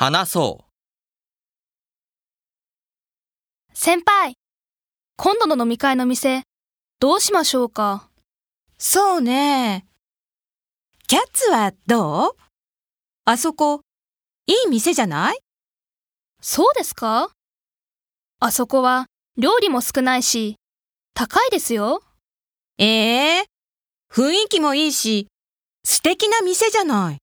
[0.00, 0.64] 話そう
[3.74, 4.36] 先輩、
[5.16, 6.44] 今度の飲み会の店、
[7.00, 8.08] どうしましょうか？
[8.78, 9.86] そうね。
[11.08, 12.36] キャッツはどう？
[13.24, 13.80] あそこ、
[14.46, 15.38] いい店じゃない？
[16.40, 17.32] そうですか？
[18.38, 19.06] あそこは
[19.36, 20.54] 料理も少ないし、
[21.12, 22.04] 高いですよ。
[22.78, 23.46] ええ
[24.08, 25.26] 雰囲気もいいし、
[25.84, 27.18] 素敵な店じゃない。